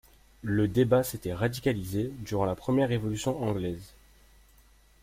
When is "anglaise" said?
3.43-3.93